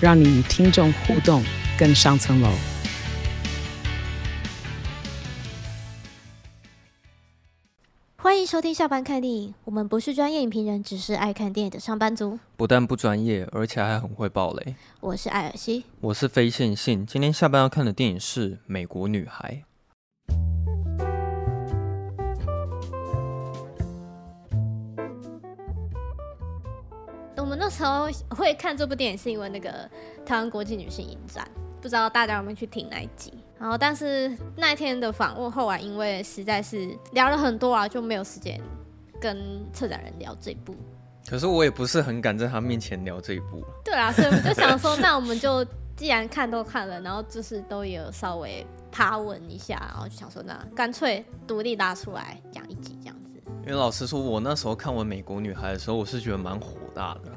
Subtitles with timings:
[0.00, 1.42] 让你与听众互动
[1.76, 2.48] 更上层楼。
[8.16, 12.38] 欢迎收听下班看电影，我们不是专业影评人，只是爱看电影的上班族。
[12.56, 14.76] 不但不专业，而且还很会爆雷。
[15.00, 17.04] 我是艾尔西，我是非线性。
[17.04, 19.64] 今天下班要看的电影是《美国女孩》。
[27.48, 29.70] 我们那时候会看这部电影，是因为那个
[30.26, 33.32] 台湾国际女性影展，不知道大家有没有去听那一集。
[33.58, 38.60] 然后，但是那一天的访问后来，因为实在是聊了很多啊，就没有时间
[39.18, 40.76] 跟策展人聊这一部。
[41.26, 43.64] 可是我也不是很敢在他面前聊这一部。
[43.82, 45.64] 对啊，所以我就想说，那我们就
[45.96, 53.27] 既然看都看了，然后就是都有稍微爬文一下，然后就想说，那干脆独立拉出来讲一集这样子。
[53.68, 57.30] 因为老实说，我那时候看完《美国女孩》的时候，我是觉得蛮火大的。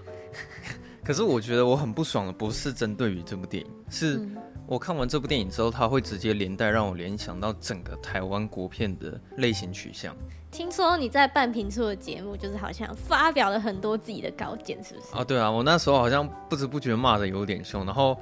[1.03, 4.15] 可是我觉得我很不爽的，不是针对于这部电影，是。
[4.15, 10.15] 嗯我看完这部电影之后，它会直接连带让我联想到整个台湾国片的类型取向。
[10.49, 15.07] 听说你在半瓶醋的节目，就是好像发表了很多自己的高见，是不是？
[15.13, 18.17] 啊，对啊，我那时候好像不知不觉骂的有点凶，然后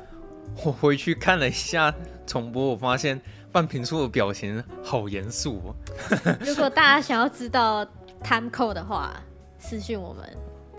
[0.63, 1.93] 我回去看了一下
[2.25, 5.75] 重播，我发现半瓶醋的表情好严肃哦。
[6.41, 7.85] 如果大家想要知道
[8.23, 9.21] time code 的话，
[9.57, 10.25] 私信我们。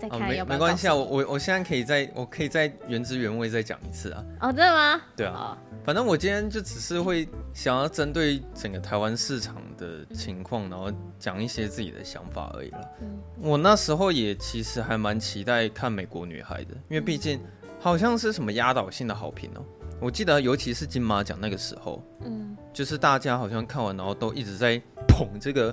[0.09, 4.25] 哦，没没关系啊，我我我现在可以再我可以再原汁原味再讲一次啊。
[4.39, 4.99] 哦，真的吗？
[5.15, 12.89] 对啊，反正我今天就只是会想要针对整个台湾市场的情况，然后讲一些自己的想法而已了。
[13.01, 17.39] 嗯，我那时候也其实还蛮期待看《美国女孩》的，因为毕竟
[17.79, 19.63] 好像是什么压倒性的好评哦。
[19.99, 25.71] 我记得尤其是金马奖那个时候，嗯，就是大家好像看完然后都一直在捧这个。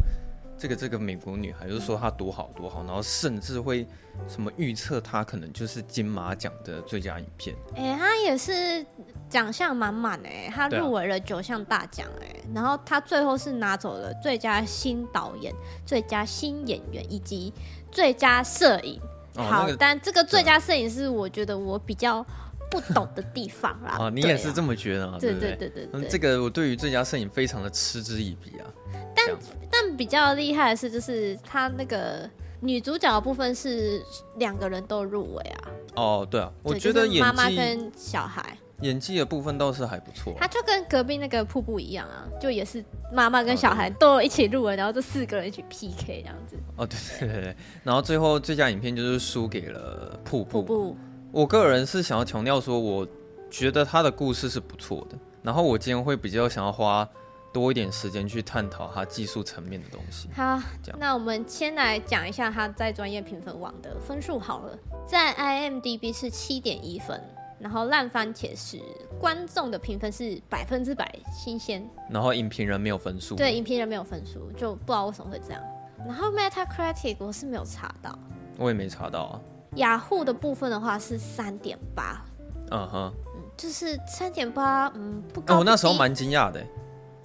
[0.59, 3.87] 这个这个美国女孩就是说她多好多好，然后甚至会
[4.27, 7.55] 什么预测她可能就是金马奖的最佳影片。
[7.77, 8.85] 哎，她也是
[9.29, 15.55] 奖项满满哎，她入围了九项大奖哎，啊、然后她最后是拿走了最佳新导演、
[15.87, 17.53] 最佳新演员以及
[17.93, 19.01] 最佳摄影。
[19.37, 22.27] 哦、好，那个、但这个最佳摄影是我觉得我比较
[22.71, 23.97] 不懂的地方啦。
[23.99, 25.17] 啊，你也是这么觉得啊？
[25.21, 28.67] 对对对对，这个我对于最佳摄影非常的嗤之以鼻啊。
[29.15, 29.37] 但
[29.71, 32.29] 但比较厉害的是，就是他那个
[32.61, 34.03] 女主角的部分是
[34.37, 35.69] 两个人都入围啊。
[35.97, 40.33] 哦，对啊，我觉得妈妈跟小孩演技的部分倒是还不错。
[40.39, 46.57] 他就跟隔壁那个瀑布一样啊，就也是妈妈跟小孩都一起入围，然后这四个人一起 PK 这样子。
[46.77, 50.63] 哦，对对对对，然后最后最佳影片就是输给了瀑布。
[50.63, 50.97] 瀑布，
[51.33, 53.07] 我个人是想要强调说，我
[53.51, 57.09] 觉得他的故事是不错的，然后我今天会比较想要花。
[57.51, 60.29] 多一点时间去探讨他技术层面的东西。
[60.35, 60.61] 好，
[60.99, 67.21] 那我们先来讲一下他在专业评分网的分数好了，在 IMDB 是七点一分，
[67.59, 68.79] 然后烂番茄是
[69.19, 73.35] 观众的评分是百分之百新鲜，然后影评人没有分数。
[73.35, 75.63] 对，影评人没有分数，就不知道为什么会这样。
[76.07, 78.17] 然后 Metacritic 我是没有查到，
[78.59, 79.41] 我也没查到啊。
[79.79, 82.25] 雅虎的部分的话是三点八，
[82.71, 83.13] 嗯哼，
[83.57, 85.59] 就是三点八，嗯，不高不低。
[85.59, 86.65] 我那时候蛮惊讶的。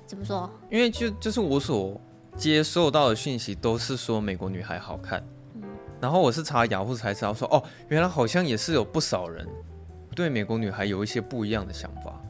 [0.06, 0.50] 怎么说？
[0.70, 2.00] 因为就就是我所
[2.36, 5.24] 接受到的讯息都是说美国女孩好看，
[5.56, 5.64] 嗯，
[6.00, 9.48] 然后我是查雅虎才知道说哦，原来好像也是有不少人
[10.16, 12.22] 对美国女孩有一些不一样的想法，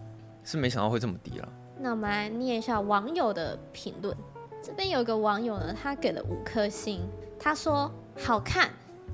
[0.44, 1.50] 是没想到会这么低了。
[1.78, 4.16] 那我们来念一下网友的评论，
[4.62, 7.02] 这边有个网友呢，他给了五颗星，
[7.38, 7.92] 他说
[8.24, 8.70] 好看，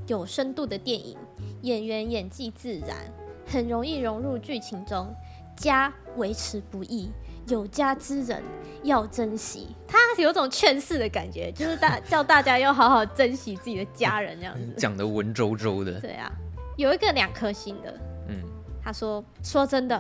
[0.10, 1.16] 有深度的电影，
[1.62, 2.98] 演员演技自然，
[3.46, 5.08] 很容易融入剧情中，
[5.56, 7.10] 家维持不易。
[7.48, 8.44] 有家之人
[8.84, 16.00] 要珍惜，他有种劝世的感觉，就是大叫大家要好好珍惜自己的家人这样子， 讲的文绉绉的。
[16.00, 16.32] 对啊，
[16.78, 18.44] 有一个两颗星的，嗯，
[18.84, 20.00] 他说说真的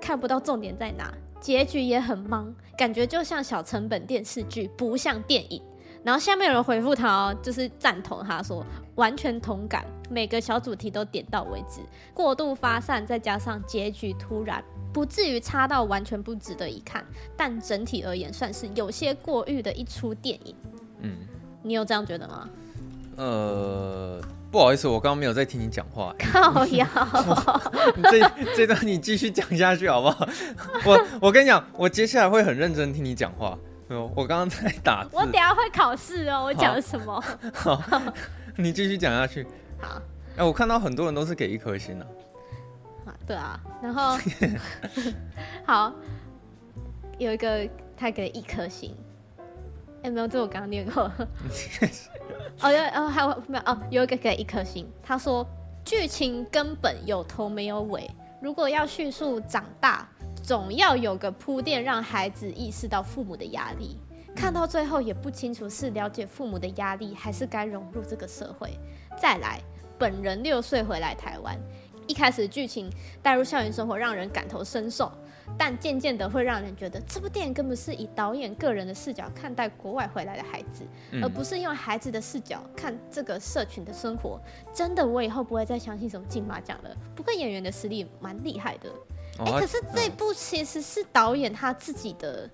[0.00, 2.46] 看不到重点在哪，结局也很懵，
[2.76, 5.62] 感觉就像小成本电视剧，不像电影。
[6.04, 8.64] 然后下面有人回复他哦，就是赞同他说
[8.94, 11.80] 完全同感，每个小主题都点到为止，
[12.14, 14.62] 过度发散，再加上结局突然。
[14.90, 17.04] 不至于差到完全不值得一看，
[17.36, 20.54] 但整体而言算是有些过誉的一出电影。
[21.00, 21.18] 嗯，
[21.62, 22.48] 你有这样觉得吗？
[23.16, 24.18] 呃，
[24.50, 26.14] 不好意思，我刚刚没有在听你讲话。
[26.18, 26.86] 靠腰，
[28.10, 30.26] 这这段你继续讲下去好不好？
[30.86, 33.56] 我我跟你讲，我接下来会很认真听你讲话。
[33.88, 35.10] 我刚刚在打字。
[35.12, 37.22] 我等下会考试哦，我讲什么？
[37.54, 38.02] 好，好
[38.56, 39.46] 你继续讲下去。
[39.80, 40.00] 好。
[40.36, 42.06] 哎，我看到很多人都是给一颗星的。
[43.06, 44.18] 啊，对啊，然后
[45.64, 45.92] 好，
[47.18, 48.94] 有一个他给了一颗星。
[50.02, 51.10] 哎，没有，这我刚刚念过。
[52.60, 53.64] 哦，有哦，还有没有？
[53.72, 54.86] 哦，有一个给一颗星。
[55.02, 55.46] 他说
[55.84, 58.08] 剧情根本有头没有尾，
[58.40, 60.06] 如果要叙述长大。
[60.48, 63.98] 总要有个铺垫，让孩子意识到父母的压力。
[64.34, 68.70] 看到最后也不清楚是了解父母的压力，还是该融入这个社会。
[69.14, 69.60] 再来，
[69.98, 71.54] 本人六岁回来台湾，
[72.06, 72.90] 一开始剧情
[73.20, 75.12] 带入校园生活，让人感同身受，
[75.58, 80.82] 但渐渐的会让人觉得这部电影根本是以导演个人的视角看待国外回来的孩子，
[81.22, 84.40] 而不是用孩子的视角看这个社群的生活。
[84.72, 86.96] 真的，我以后不会再相信什么金马奖了。
[87.14, 88.90] 不过演员的实力蛮厉害的。
[89.38, 92.48] 哎、欸，可是这部其实是导演他自己的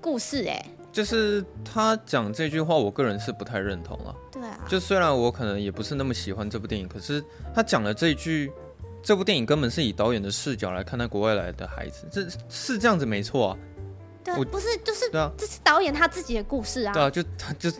[0.00, 4.14] 故事，哎，就是他讲这句话，我个人是不太认同了。
[4.32, 7.22] 对啊，就虽然我可能也不是那么喜欢这部电影，可是
[7.54, 8.52] 他讲了这一句，
[9.02, 13.58] 这部电影根本是以导演的视角来看待国外来的孩子，这是这样子没错啊。
[14.34, 16.92] 对，我不是，就是对啊，这是导演他自己的故事啊。
[16.92, 17.70] 对啊，就他 就。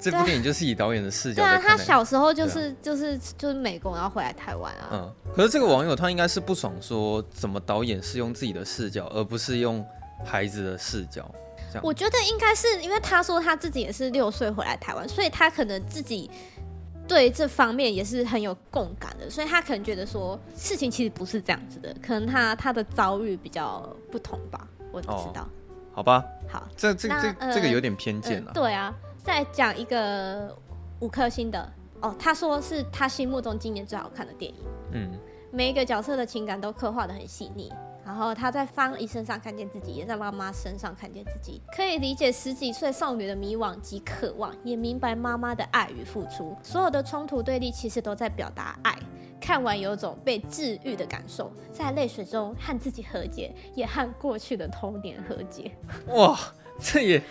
[0.00, 1.42] 这部电影就是以导演的视角。
[1.42, 4.88] 对啊，他小时候就是就是就是美国，然后回来台湾啊。
[4.92, 9.84] 嗯，可是这个网友他应该是不爽，说怎么导演是用自己的视角，而不是用
[10.24, 11.28] 孩子的视角。
[11.82, 16.30] 我觉得应该是因为他说他自己也是六岁回来台湾，所以他可能自己
[17.08, 25.42] 对这方面也是很有共感的，所以他可能觉得说事情其实不是这样子的，可能他他的遭遇比较不同吧，我不知道。
[25.42, 25.48] 哦，
[25.98, 28.52] 好吧，好，这这这这个有点偏见了。
[28.54, 28.94] 对啊。
[29.24, 30.56] 再讲一个
[31.00, 34.58] 五颗星的哦，他说是他心目中今年最好看的电影。
[34.92, 35.10] 嗯，
[35.50, 37.72] 每一个角色的情感都刻画的很细腻，
[38.08, 46.56] 然后他在方姨身上看见自己，也在妈妈身上看见自己，可以理解十几岁少女的迷惘及渴望，也明白妈妈的爱与付出。
[46.62, 48.96] 所有的冲突对立其实都在表达爱。
[49.38, 55.70] 看完有种被治愈的感受，在泪水中和自己和解，也和过去的童年和解。
[56.06, 56.34] 哇！
[56.80, 57.22] 这也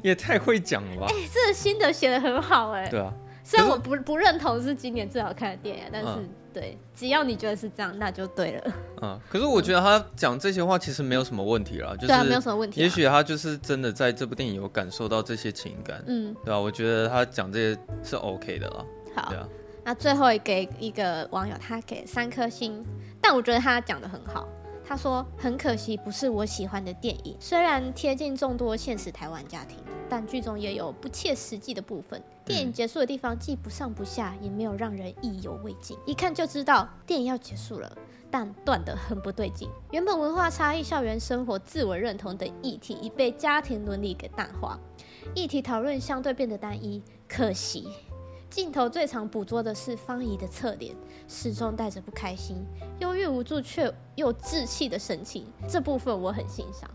[0.00, 1.06] 也太会讲了吧！
[1.10, 2.86] 哎、欸，这个心得写得很好哎。
[2.88, 3.12] 对啊，
[3.42, 8.74] 虽然我不不认同是今年最好看的电影，但是、嗯、对，只要你觉得是这样，那就对了。
[9.02, 12.80] 嗯，可是我觉得他讲这些话其实没有什么问题啦，就是对啊，没有什么问题。
[12.80, 16.60] 也许他就是真的在这部电影有感受到这些情感，嗯，对吧、啊？
[16.60, 18.84] 我觉得他讲这些是 OK 的啦。
[19.16, 19.48] 好，对啊。
[19.82, 22.82] 那最后给一个网友，他给三颗星，
[23.20, 24.48] 但我觉得他讲的很好。
[24.86, 27.34] 他说：“很可惜，不是我喜欢的电影。
[27.40, 29.78] 虽然贴近众多现实台湾家庭，
[30.10, 32.22] 但剧中也有不切实际的部分。
[32.44, 35.96] 电影结束的地方既不上不下，也没有让人意犹未尽。
[36.06, 37.90] 一看就知道电影要结束了，
[38.30, 39.68] 但断得很不对劲。
[39.92, 44.78] 原本文化差异、校园生活、自我认同等议题，已被家庭伦理给淡化，
[45.34, 47.02] 议题讨论相对变得单一。
[47.28, 47.88] 可惜。”
[48.50, 50.94] 镜头最常捕捉的是方怡的侧脸，
[51.26, 52.64] 始终带着不开心、
[53.00, 55.44] 忧郁无助却又稚气的神情。
[55.66, 56.88] 这部分我很欣赏。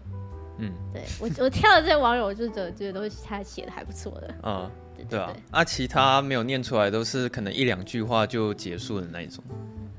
[0.58, 4.36] 嗯，对我 我挑的这些网友，我就觉得这些都是他写的还不错的。
[4.44, 4.72] 嗯，
[5.10, 9.44] 对，啊，啊，其他没有念出来都是可能一两句话就结束的那一种。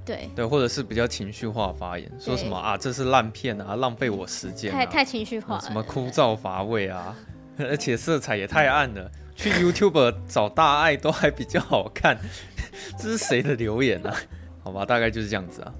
[0.04, 7.14] 对对，或者是比较情绪化发言，说什么啊，这是烂片啊，浪费我时间、啊，太太情绪化了，什么枯燥乏味啊，
[7.58, 9.10] 而且色彩也太暗了。
[9.36, 12.18] 去 YouTube 找大爱都还比较好看，
[12.98, 14.16] 这是谁的留言呢、啊？
[14.62, 15.72] 好吧，大概就是这样子啊。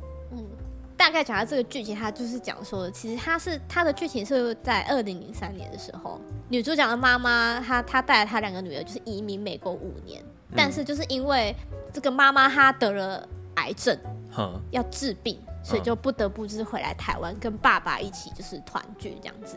[1.11, 10.23] 嗯，大概讲到这个剧情，它就是讲说，其实它是它的剧情是在二零零三年的时候，女主角的妈妈她她带了她两个女儿就是移民美国五年，
[10.55, 11.53] 但是就是因为
[11.93, 13.99] 这个妈妈她得了癌症，
[14.39, 19.57] 嗯、要治病，所以就不得不就是回来台湾跟爸爸一起就是团聚这样子。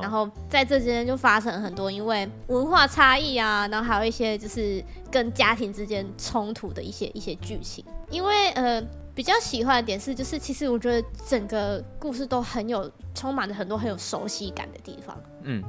[0.00, 7.84] 然后在这之间就发生了很多因为文化差异啊，然后还有一些就是跟家庭之间冲突的一些一些剧情。
[8.08, 8.82] 因为呃
[9.14, 15.16] 比较喜欢的点是，就是其实我觉得整个故事都很有充满着很多很有熟悉感的地方。
[15.42, 15.62] 嗯，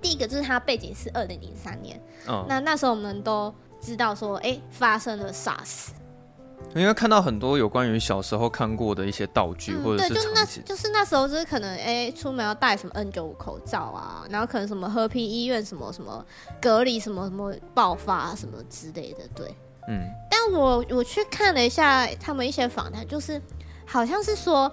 [0.00, 5.88] 第一个就是它背景是二零零三年，哦，那那时候我们都知道说，哎，发生了 SARS。
[6.74, 16.24] 因为看到很多有关于小时候看过的一些道具，或者对，就是那，就是那时候就是可能哎，出门要戴什么 N 九五口罩啊，然后可能什么和平医院什么什么
[16.60, 19.52] 隔离什么什么爆发什么之类的，对，
[19.90, 20.00] 嗯。
[20.30, 23.40] 但我我去看了一下他们一些访谈，就是
[23.84, 24.70] 好像是说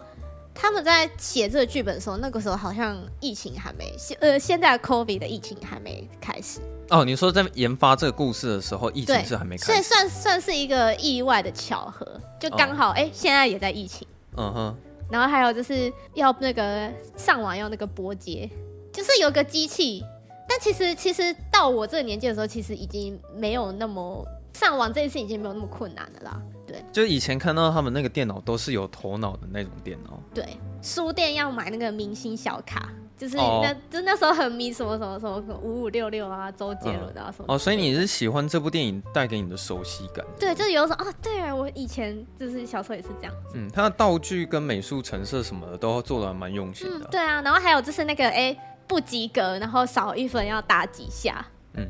[0.53, 6.59] 他们在写这个剧本的时候，那个时候好像疫情还没，呃，现在 COVID 的疫情还没开始。
[6.89, 12.05] 哦，你说在研发这个故事的时候，疫情是还没开始，所以算算是一个意外的巧合，
[12.39, 14.07] 就刚好哎、现在也在疫情。
[14.37, 14.75] 嗯哼。
[15.09, 18.49] 然后还有就是要那个上网要那个拨接，
[18.91, 20.03] 就是有个机器，
[20.47, 24.25] 但其实其实到我这个年纪的时候，其实已经没有那么
[24.57, 26.41] 上网这件事已经没有那么困难了啦。
[26.65, 30.19] 对，就以前看到他们那个电脑都是有头脑的那种电脑。
[30.33, 30.45] 对，
[30.81, 32.89] 书店要买那个明星小卡。
[33.19, 33.65] 就是那，oh.
[33.89, 37.45] 就那时候很迷什么什么什么五五六六啊，周杰伦啊什么。
[37.47, 40.23] 哦，oh, 所以你是喜欢这部电影带给你的熟悉感？
[40.39, 43.53] 对，就是有时候啊，对啊，我以前就是小时候也是这样子。
[43.55, 47.07] 嗯，他的道具跟美术成色什么的都做的蛮用心的。
[47.07, 47.07] 嗯。
[47.09, 51.43] 对啊，然后还有就是那个哎、欸、不及格，然后少一分要打几下。
[51.73, 51.87] 嗯，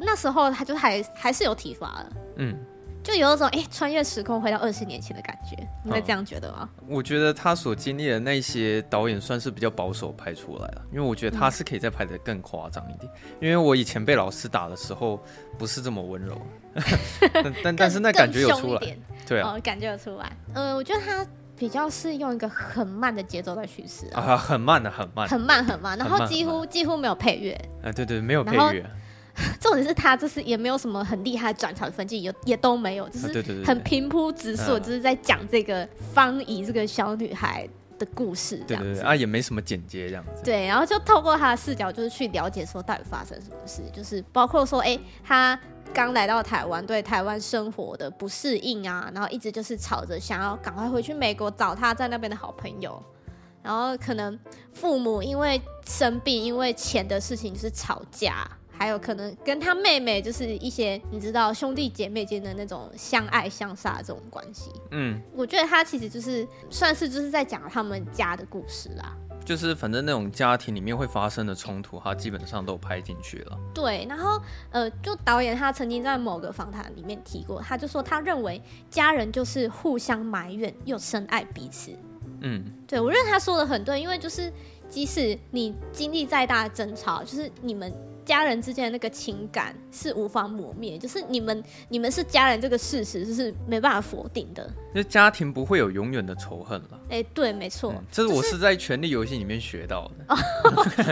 [0.00, 2.12] 就那时候他就还还是有体罚的。
[2.36, 2.56] 嗯。
[3.04, 6.68] 就有一种哎、欸，穿越时空回到二十年前的感觉，你会这样觉得吗？
[6.82, 13.12] 嗯、我觉得他所经历的那些导演算是比较保守拍出来了，因为我觉得他是可以再拍的更夸张一点。
[13.40, 15.20] 嗯、因为我以前被老师打的时候
[15.58, 16.40] 不是这么温柔，
[17.34, 18.96] 但但 但是那感觉有出来，
[19.26, 20.30] 对啊、哦，感觉有出来。
[20.54, 27.50] 呃，我觉得他比较是用一个很慢的节奏在叙事啊，啊，很慢的，很慢，很慢很慢，然后几乎几乎没有配乐。
[27.82, 28.88] 哎、啊，对对，没有配乐。
[29.60, 37.66] 重点是他就是也没有什么很厉害的转场分镜，也也都没有，就是很平铺直叙，就是在讲这个方怡这个小女孩
[37.98, 38.90] 的故事这样子。
[38.90, 40.42] 对对对，啊，也没什么剪接这样子。
[40.44, 45.58] 对，然后就透过他的视角，就是去了解说到底发生什么事，就是包括说，哎、欸，他
[45.94, 53.02] 刚来到台湾，对台湾生活的不适应啊，然后一直就是吵着想要赶快回去美国找他在那边的好朋友，
[53.62, 54.38] 然后可能
[54.74, 58.46] 父母因为生病，因为钱的事情就是吵架。
[58.82, 64.72] 还有可能跟他妹妹就是一些你知道兄弟姐妹间的那种相爱相杀这种关系。
[64.90, 69.16] 嗯，我觉得他其实就是算是就是在讲他们家的故事啦。
[69.44, 73.56] 就是反正那种家庭里面会发生的冲突，他基本上都拍进去了。
[73.72, 78.60] 对，然后呃，就导演他曾经在某个访谈里面提过，他就说他认为
[78.90, 81.96] 家人就是互相埋怨又深爱彼此。
[82.40, 84.52] 嗯，对，我认为他说的很对，因为就是
[84.88, 87.92] 即使你经历再大的争吵，就是你们。
[88.24, 94.68] 家人之间的那个情感是无法磨灭，就是你们你们是家人这个事实就是没办法否定的。
[94.94, 97.00] 就家庭不会有永远的仇恨了。
[97.04, 100.34] 哎、欸，对，没错、嗯，这是我是在《权力游戏》里面学到的。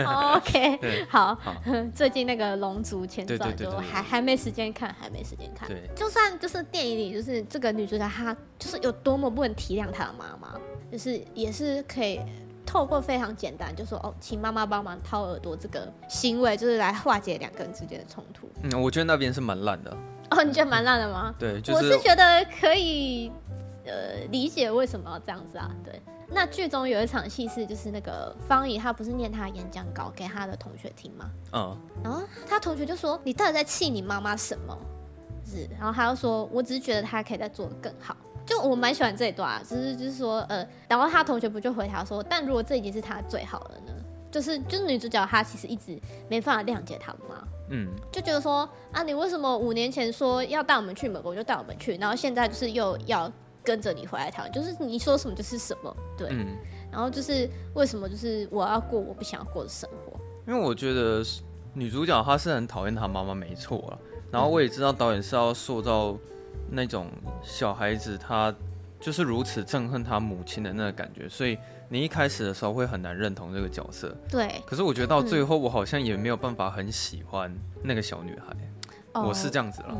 [0.05, 1.55] 哦、OK， 好，好
[1.93, 5.67] 最近那个《龙族前传》就还还没时间看，还没时间看。
[5.67, 10.59] 对，就算就是电影里就是这个女主角她就是有多么不能体谅她的妈妈，
[10.91, 12.19] 就是也是可以。
[12.71, 18.49] 透过非常简单，就说哦，请妈妈帮忙掏耳朵这个行为，就是来化解两个人之间的冲突。
[18.63, 19.91] 嗯，我觉得那边是蛮烂的。
[20.29, 21.35] 哦，你觉得蛮烂的吗？
[21.37, 23.29] 对，就是、我是觉得可以
[23.85, 25.69] 呃理解为什么要这样子啊。
[25.83, 31.29] 对，那剧中有一场戏是，就是那个方怡她不是念她演讲稿给她的同学听吗？
[31.51, 31.77] 嗯。
[32.01, 34.77] 然后她同学就说：“你到底在气你妈妈什么？”
[35.45, 43.93] 是，然后她又说：“我只是觉得她可以再做的更好。”就我蛮喜欢这一段啊，就是就是说，呃，然后他同学不就回答说，但如果这已经是他最好了呢？
[44.31, 53.29] 就是就是女主角她其实一直没办法谅解他妈，嗯，就觉得说啊，你为什么五年前说要带我们去美国就带我们去，然后现在就是又要
[53.61, 56.55] 跟着你回来台湾，就是你说什么就是什么，对，嗯，
[56.89, 60.17] 然后就是为什么就是我要过我不想要过的生活？
[60.47, 61.21] 因为我觉得
[61.73, 63.99] 女主角她是很讨厌她妈妈，没错了，
[64.31, 66.17] 然后我也知道导演是要塑造。
[66.71, 67.07] 那种
[67.43, 68.53] 小孩子，他
[68.99, 71.57] 就是如此憎恨他母亲的那个感觉，所以
[71.89, 74.15] 你一开始的时候会很难认同这个角色。
[74.29, 74.61] 对。
[74.65, 78.55] 可是我觉得到最后，我好像也没有办法很喜欢那个小女孩。
[79.13, 79.97] 嗯、我是这样子了。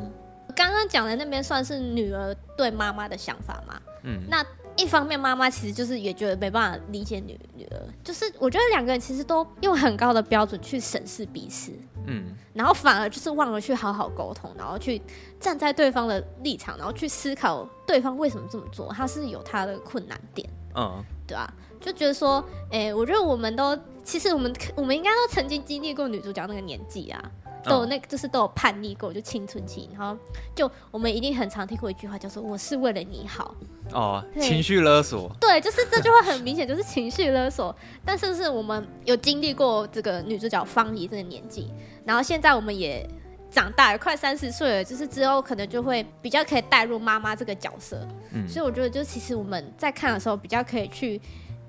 [0.55, 3.81] 刚刚讲的那边算是女儿对妈妈的想法嘛？
[4.03, 4.21] 嗯。
[4.29, 4.45] 那
[4.81, 11.71] 一方面，妈妈其实就是也觉得没办法理解女女儿，就是我觉得两个人其实都用很高的标准去审视彼此。
[12.07, 14.99] 嗯，然后反而就是忘了去好好沟通，然后去
[15.39, 21.53] 站在对方的立场，然后去思考对方为什么这么做，他是有他的困难点，嗯，对吧？
[21.79, 27.31] 就觉得说，哎、欸，我觉得我们都其实我们我们应该都曾经经历过女主角那个年纪啊。
[27.63, 30.17] 都有那个，就是都有叛逆过，就青春期，然后
[30.55, 33.55] 就我们一定很常听过一句话，叫做“我是为了你好”。
[33.91, 35.29] 哦，情绪勒索。
[35.39, 37.75] 对，就是这句话很明显就是情绪勒索。
[38.05, 41.71] 但是是我们有经历过这个女主角方怡这个年纪，
[42.05, 43.07] 然后现在我们也
[43.49, 48.07] 长大了，快三十岁了，就是之后可能就会比较可以带入妈妈这个角色。
[48.31, 51.19] 嗯，所以我觉得，就其实我们在看的时候，比较可以去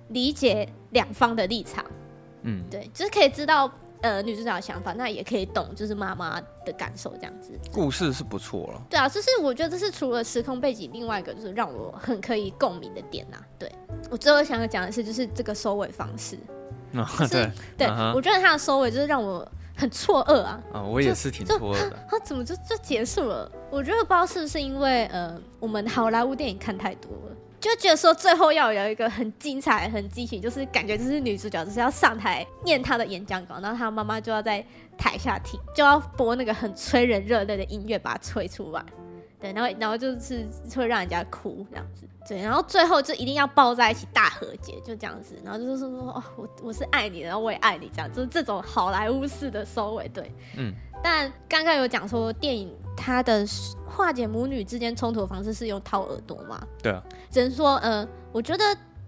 [0.08, 1.84] 理解两方的立场。
[2.42, 3.70] 嗯，对，就是可以知道。
[4.02, 7.58] 呃女主角的想法，那也可以懂就是妈妈的感受这样子。
[7.72, 8.82] 故事是不错了。
[8.90, 13.46] 对啊，就是我觉得这是除了时空背景，另外一个就是让我很可以共鸣的点呐、啊。
[13.58, 13.72] 对，
[14.10, 16.36] 我最后想要讲的是，就是这个收尾方式。
[16.94, 18.12] 啊、对对，uh.
[18.14, 20.60] 我觉得他的收尾就是让我很错愕啊。
[20.74, 22.06] 啊，我也是挺错愕的。
[22.06, 23.50] 他怎么就就结束了？
[23.70, 27.36] 我觉得不知道是不是因为呃，我们好莱坞电影看太多了。
[27.62, 34.62] 就觉得说最后要有一个很精彩、很激情，就是感觉就是女主角就是要上台念她的演讲稿，然后她妈妈就要在
[34.98, 38.84] 台下听，就要播那个很催人热泪的音乐把它催出来，
[39.40, 50.72] 对，然后然后就是会让人家哭这样子，对，然后最后就一定要抱在一起大和解，就这样子，然后就是说哦，我我是爱你的，然后我也爱你，这样就是这种好莱坞式的收尾，对，嗯。
[51.04, 53.44] 但刚刚有讲说，电影它的
[53.84, 56.64] 化解母女之间冲突的方式是用掏耳朵嘛？
[56.80, 57.02] 对啊。
[57.28, 58.64] 只能说，呃，我觉得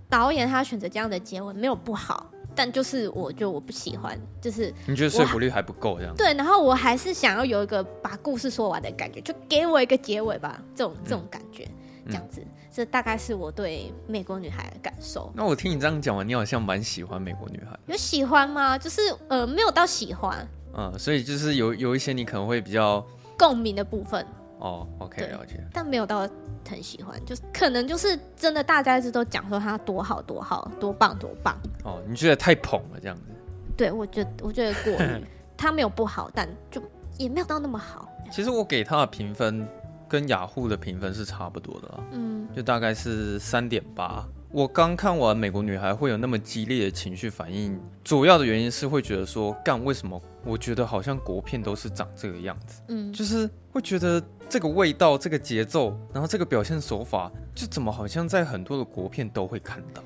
[0.08, 6.12] 导演他选择这样的结尾没有不好，但就是我就我不喜欢，就是你觉得说服力还不够这样？
[6.16, 11.64] 对，然后我还是想要有一个把故事说完的感觉，就给我一个结尾吧，这种这种感觉，
[12.06, 12.44] 嗯、这样子，
[12.74, 15.30] 这大概是我对美国女孩的感受。
[15.32, 17.78] 那我听你这样讲完，你好像蛮喜欢美国女孩。
[17.86, 18.76] 有喜欢吗？
[18.76, 20.44] 就是呃，没有到喜欢。
[20.76, 23.06] 嗯，所以就是有有一些你可能会比较
[23.38, 24.26] 共鸣的部分
[24.58, 26.28] 哦，OK，了解，但没有到
[26.68, 33.22] 很喜欢，就是可能就是真的大家一直都讲说她多好多好多棒多棒哦，你觉得太捧了这样子？
[33.76, 35.24] 对，我觉得我觉得过于
[35.56, 36.82] 她没有不好，但就
[37.18, 38.08] 也没有到那么好。
[38.32, 39.64] 其实我给她的评分
[40.14, 44.24] 跟雅虎的评分是差不多的，嗯，就大概是三点八。
[44.52, 50.22] 我刚看完《美国女孩》会有那么激烈的情绪反应，主要的原因是会觉得说，干为什么？
[50.44, 60.00] 我觉得好像国片都是长这个样子，嗯，就是会觉得这个味道、这个节奏，然后这个表现手法，就怎么好像在很多的国片都会看到。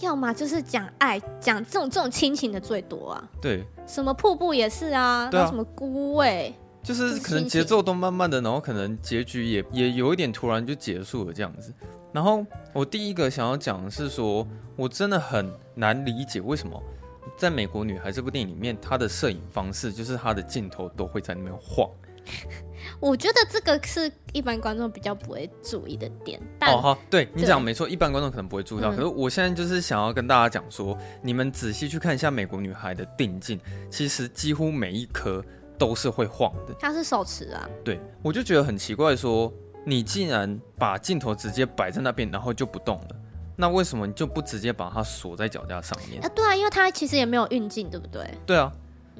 [0.00, 3.30] 要么就是讲爱，讲这种这种亲情的最多啊。
[3.40, 11.72] 对，什么瀑布也是啊，对啊，什么孤味，就是可能节奏都慢慢的，然后可能结局也也有一点突然就结束了这样子。
[12.12, 14.46] 然后我第一个想要讲的是说，
[14.76, 16.82] 我真的很难理解为什么
[17.38, 21.88] 在《美国女孩》这部电影里面，她的摄影方式就是她的镜头都会在那边晃。
[23.00, 26.40] 我觉得这个是一般观众比较不会注意的点。
[26.58, 28.90] 但哦，好，对你讲没错，一般观众可能不会注意到。
[28.90, 33.58] 可是我现在就是想要跟大家讲说，你们仔细去看一下《美国女孩》的定镜，
[33.90, 35.44] 其实几乎每一颗
[35.82, 36.74] 都是会晃的。
[36.78, 37.68] 它是手持啊。
[37.82, 39.52] 对，我就觉得很奇怪说。
[39.84, 43.16] 你竟然把镜头直接摆在那边，然后就不动了，
[43.56, 46.22] 那为什么你就不直接把它锁在脚架上面？
[46.24, 48.24] 啊，对啊，因为它其实也没有运镜，对不对？
[48.46, 48.72] 对啊，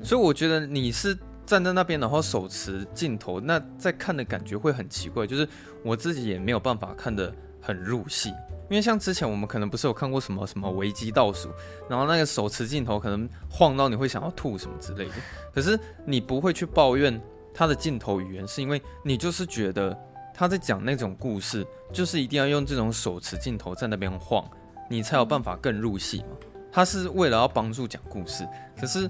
[0.04, 5.48] 所以我觉得你是站在那边，然后手持镜头，那在看的感觉会很奇怪，就是
[5.82, 8.32] 我自己也没有办法看得很入戏，
[8.72, 11.50] 因为像之前我们可能不是有看过什么什么危机倒数，
[11.90, 15.14] 然后那个手持镜头可能晃到你会想要吐什么之类的，
[15.54, 17.20] 可是你不会去抱怨
[17.52, 19.94] 他的镜头语言，是因为你就是觉得。
[20.34, 24.42] 他在讲那种故事，就是一定要用这种手持镜头在那边晃，
[24.88, 26.28] 你才有办法更入戏嘛。
[26.72, 28.48] 他是为了要帮助讲故事，
[28.80, 29.08] 可是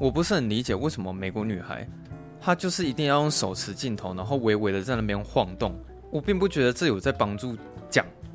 [0.00, 1.86] 我不是很理解为什么美国女孩，
[2.40, 5.78] 她就是一定要用手持镜头，然后微微的在那边晃动。
[6.10, 7.54] 我并不觉得这有在帮助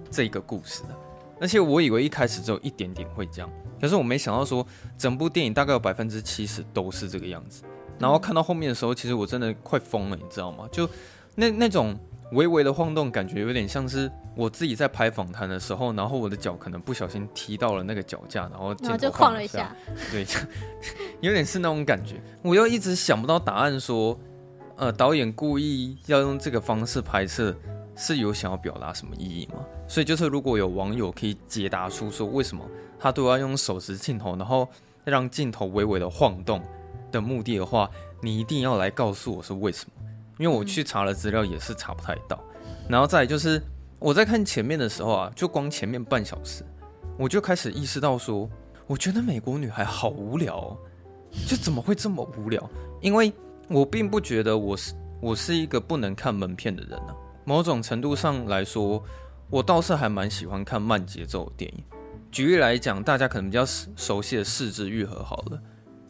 [0.10, 0.90] 讲这个故事的，
[1.40, 4.66] 而且我以为一开始只有一点点会这样，可是我没想到说
[4.98, 7.64] 整部电影大概有百分之七十都是这个样子。
[7.98, 10.68] 然后看到后面的时候，其实我真的快疯了，你知道吗？
[10.72, 10.90] 就
[11.36, 11.98] 那那种。
[12.34, 19.76] 微微的晃动，感觉有点像是我自己在拍访谈的时候，然后我的脚可能不小心踢到了那个脚架，然后然后就晃了一下，
[20.12, 20.24] 对，
[21.22, 22.22] 有点是那种感觉。
[22.44, 24.16] 我又一直想不到答案，说，
[24.76, 27.52] 呃，导演故意要用这个方式拍摄，
[28.02, 29.60] 是有想要表达什么意义吗？
[29.86, 32.66] 所以就是如果有网友可以解答出说，为什么
[32.98, 34.66] 他都要用手持镜头，然后
[35.04, 36.62] 让镜头微微的晃动
[37.12, 39.92] 的目的的话，你一定要来告诉我是为什么。
[40.38, 42.42] 因为我去查了资料，也是查不太到。
[42.88, 43.62] 然后再就是
[44.00, 46.64] 我在看前面的时候啊，就光前面半小时，
[47.18, 48.50] 我就开始意识到说，
[48.88, 50.78] 我觉得美国女孩好无聊哦，
[51.46, 52.70] 就怎么会这么无聊？
[53.02, 53.34] 因为
[53.68, 57.14] 我并不觉得我是我是一个不能看门片的人啊。
[57.50, 59.04] 某种程度上来说，
[59.50, 61.84] 我倒是还蛮喜欢看慢节奏的电影。
[62.30, 65.58] 举例来讲，大家可能比较熟悉的《四肢愈合》好了。《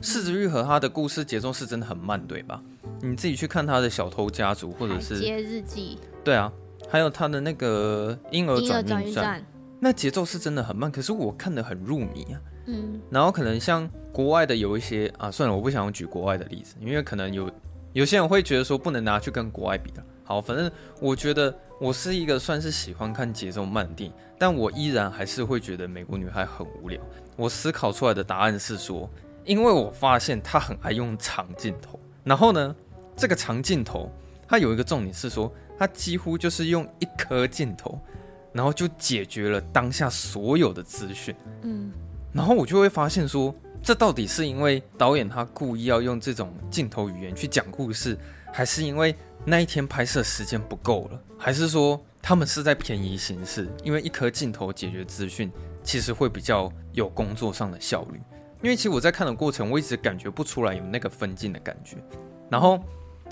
[0.02, 2.62] 四肢愈合》它的故事节奏是真的很慢，对吧？
[3.02, 5.98] 你自己去看他的《小偷家族》，或者是《街日记》。
[6.26, 6.52] 对啊，
[6.90, 9.40] 还有他的那个《婴儿转运站》，
[9.80, 12.42] 那节奏是真的很慢，可是我看得很入迷啊。
[12.66, 13.00] 嗯。
[13.10, 17.50] 然后可能像国外的有一些啊，算了，我不想举国外的例子，因为可能有
[17.94, 20.04] 有些人会觉得说不能拿去跟国外比的。
[20.30, 27.02] 好，反正我觉得我是一个算是喜欢看节奏慢的电影，但我依然还是会觉得《美国女孩》很无聊。
[27.36, 29.10] 我思考出来的答案是说。
[29.46, 32.76] 因为我发现她很爱用长镜头，然后呢，
[33.16, 34.12] 这个长镜头
[34.48, 38.00] 它有一个重点是说，它几乎就是用一颗镜头，
[38.54, 41.34] 然后就解决了当下所有的资讯。
[41.64, 41.92] 嗯，
[42.32, 48.16] 然后我就会发现说，这到底是因为导演他故意要用这种镜头语言去讲故事，
[48.52, 53.68] 还是因为那一天拍摄时间不够了，还是说他们是在便宜行事？
[53.84, 55.52] 因为一颗镜头解决资讯，
[55.84, 58.20] 其实会比较有工作上的效率。
[58.62, 61.96] 因为其实我在看的过程，我一直感觉不出来有那个分镜的感觉。
[62.50, 62.78] 然后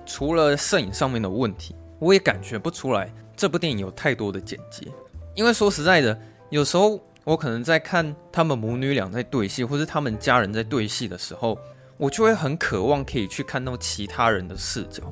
[0.06, 4.88] 除了摄影上面的问题，我也感觉不出来这部电影有太多的剪接。
[5.36, 6.18] 因为说实在的，
[6.50, 11.60] 有时候我可能在看他们母女俩在对戏，或是他们家人在对戏的时候，
[11.98, 15.04] 我就会很渴望可以去看到其他人的视角。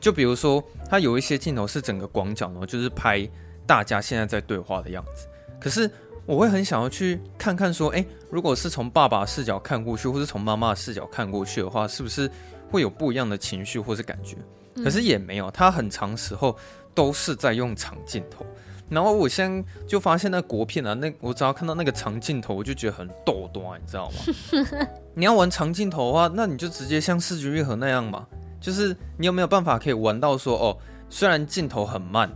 [0.00, 3.28] 就比如说，他有一些镜头是整个广角呢，就是拍
[3.66, 5.26] 大家现在在对话的样子。
[5.58, 5.90] 可是
[6.24, 12.30] 我会很想要去看看说，诶，如果是从爸爸视角看过去，或是从妈妈视角看过去的话，是不是
[12.70, 14.36] 会有不一样的情绪或是感觉？
[14.84, 16.56] 可是也没有，他很长时候
[16.94, 18.46] 都是在用长镜头。
[18.90, 24.86] 然后我现在就发现那国片啊，那我只要看到那个长镜头，我就觉得很逗多，你知道吗？
[25.14, 28.26] 你要玩长镜头的话，那你就直接像视觉愈合那样嘛。
[28.60, 30.76] 就是你有没有办法可以玩到说哦，
[31.08, 32.28] 虽然镜头很慢，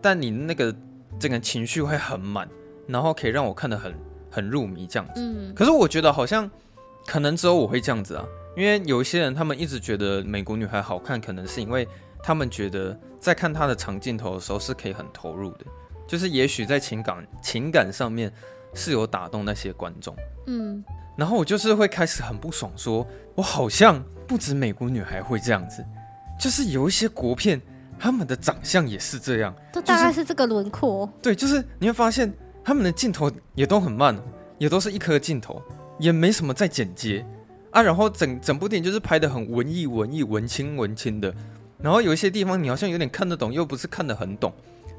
[0.00, 0.74] 但你那个
[1.18, 2.48] 整个情绪会很满，
[2.86, 3.92] 然后可以让我看得很
[4.30, 5.14] 很入迷这样子。
[5.16, 5.52] 嗯。
[5.54, 6.48] 可是我觉得好像
[7.06, 8.24] 可能只有我会这样子啊，
[8.56, 11.88] 因为有一些人他们一直觉得美国女孩好看，可能是因为
[12.22, 15.66] 他们觉得在看她的长镜头的时候是可以很投入的，
[16.06, 18.32] 就是也许在情感情感上面
[18.74, 20.16] 是有打动那些观众。
[20.46, 20.84] 嗯。
[21.16, 24.02] 然后我就是会开始很不爽说，说我好像。
[24.26, 25.84] 不止美国女孩会这样子，
[26.40, 27.60] 就是有一些国片，
[27.98, 31.06] 他们的长相也是这样，就大概是这个轮廓。
[31.20, 32.32] 对，就是你会发现
[32.64, 34.18] 他们的镜头也都很慢，
[34.56, 35.62] 也都是一颗镜头，
[35.98, 37.22] 也没什么在剪接
[37.70, 37.82] 啊。
[37.82, 41.30] 然后整整部电影就是拍的很文艺、文艺、文青、文青的。
[41.78, 44.50] 然后有一些地方你好像有点看得懂，又不是看得很懂。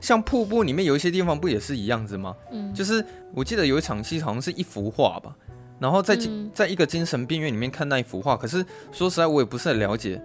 [0.06, 2.36] 像瀑布里面有一些地方不也是一样子吗？
[2.52, 5.36] 嗯，就是我记得有一场戏好像是一幅画吧。
[5.80, 6.16] 然后在
[6.54, 10.22] 在一个精神病院里面看那一幅画，可是说实在我也不是很了解，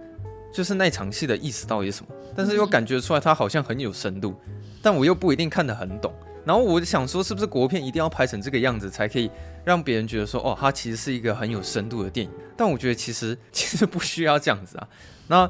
[0.53, 2.11] 就是那场戏的意思到底是什么。
[2.35, 4.35] 但是又感觉出来它好像很有深度，
[4.83, 6.13] 但我又不一定看得很懂。
[6.45, 9.29] 然后我想说，是不是国片一定要拍成这个样子，才可以
[9.65, 12.31] 让别人觉得说，哦，它其实是一个很有深度的电影？
[12.55, 14.87] 但我觉得其实 其实不需要这样子啊。
[15.27, 15.49] 那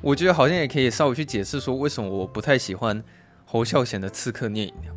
[0.00, 3.02] 我觉得好像也可以稍微去解释说，为什么我不太喜欢
[3.50, 4.94] 侯孝贤的《刺客聂隐娘》，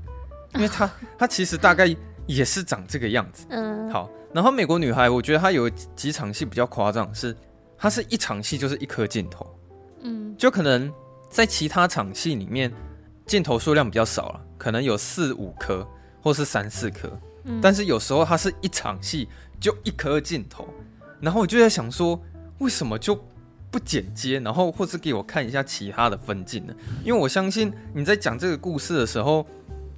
[0.54, 0.88] 因为他
[1.18, 1.90] 他其实大概
[2.28, 3.48] 也是长这个样子。
[3.50, 4.08] 嗯，好。
[4.32, 7.36] 然后美国女孩，我觉得她有几场戏比较夸张，是
[7.76, 9.60] 她是一场戏就是一颗镜头，
[10.02, 10.94] 嗯，就可能
[11.32, 12.72] 在其他场戏里面
[13.26, 15.88] 镜头数量比较少了，可能有四五颗
[16.22, 17.12] 或是三四颗，
[17.46, 19.28] 嗯，但是有时候她是一场戏
[19.60, 20.68] 就一颗镜头，
[21.20, 22.20] 然后我就在想说，
[22.60, 23.16] 为什么就
[23.74, 26.74] 不剪接，然后或是给我看一下其他的分镜呢？
[27.04, 29.44] 因为我相信你在讲这个故事的时候，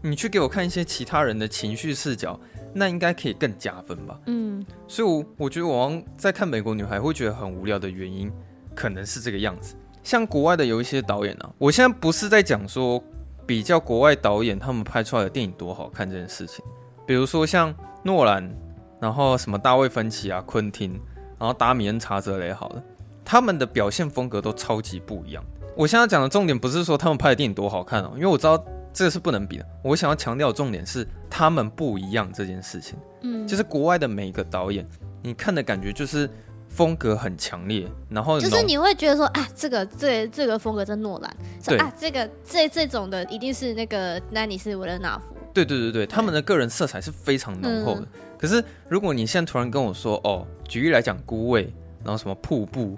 [0.02, 2.40] 你去给我看一些其他人的情绪视角。
[2.78, 4.20] 那应该可以更加分吧？
[4.26, 8.30] 嗯，所以我，我我觉得我在看美国女孩会觉得很无聊的原因，
[8.76, 9.76] 可能是这个样子。
[10.04, 13.02] 像国外的有一些导演啊，我现在不是在讲说
[13.46, 16.66] 比较国外导演他们拍出来的电影多好看这件事情。
[17.08, 18.54] 比如说像诺兰，
[19.00, 21.00] 然后什么大卫芬奇啊、昆汀，
[21.40, 22.84] 然后达米恩查泽雷，好了，
[23.26, 25.44] 他们的表现风格都超级不一样。
[25.76, 28.64] 我现在讲的重点不是说他们拍的电影多好看哦，因为我知道。
[28.98, 29.66] 这个是不能比的。
[29.84, 32.98] 我想要强调的重点是他们不一样这件事情。
[33.24, 34.88] 嗯，就是国外的每一个导演，
[35.22, 36.30] 你看的感觉就是
[36.70, 45.36] 风格很强烈，然后就是你会觉得说啊，这个这这个风格真诺兰，对啊，这个这这种的一定是那个丹尼斯维勒纳夫。
[45.54, 48.02] 对对对对，他们的个人色彩是非常浓厚的。
[48.02, 48.08] 嗯，
[48.38, 51.70] 可是如果你现在突然跟我说哦，举例来讲，孤味，
[52.02, 52.98] 然后什么瀑布，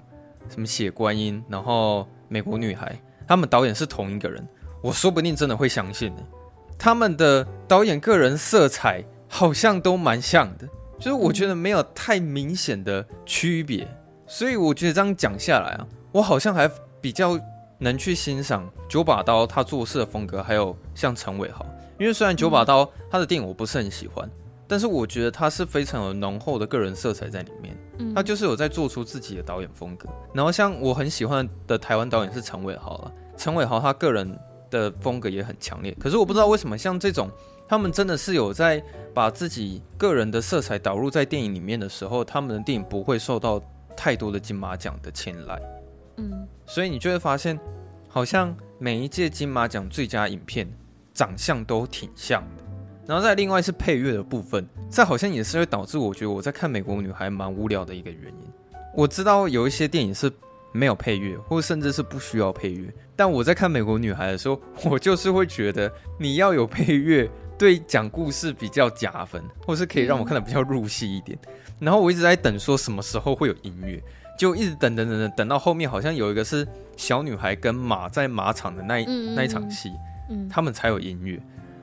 [0.50, 4.46] 什么血观音，然后美国女孩，他们导演是同一个人。
[4.82, 6.22] 我说不定真的会相信呢，
[6.78, 13.88] 他们的导演个人色彩好像都蛮像的，就是我觉得没有太明显的区别，
[14.26, 17.38] 所以我觉得这样讲下来啊，我好像还比较
[17.78, 21.66] 能去欣赏九把刀他做事的风格，还有像陈伟豪，
[21.98, 24.30] 因为虽然九把刀他的电影我不是很喜欢，
[24.68, 27.76] 但是我觉得他是非常有浓厚的个人色彩在里面，
[28.14, 30.08] 他就是有在做出自己的导演风格。
[30.32, 34.38] 然后像我很喜欢的台湾导演是陈伟豪了，陈伟豪他个人。
[34.70, 37.30] 的风格也很强烈，可是我不知道为什么像这种，
[37.66, 43.58] 他们真的是有在把自己个人的色彩导入在电影里面的时候，他们的电影不会受到
[43.96, 45.58] 太多的金马奖的青睐。
[46.18, 47.58] 嗯，所以你就会发现，
[48.08, 50.70] 好像每一届金马奖最佳影片
[51.14, 52.62] 长相都挺像的，
[53.08, 58.52] 然后再另外是配乐的部分，这好像也是会导致我觉得我在看美国女孩蛮无聊的一个原因。
[58.94, 60.30] 我知道有一些电影是
[60.74, 71.38] 没有配乐，或甚至是不需要配乐，但我在看美国女孩的时候，我就是会觉得你要有配乐，对讲故事比较加分，或是可以让我看得比较入戏一点。
[71.80, 74.02] 然后我一直在等说什么时候会有音乐，
[74.38, 79.90] 就一直等等等等，等到后面好像有一个是小女孩跟马在马场的那一那一场戏，
[80.50, 81.40] 他们才有音乐。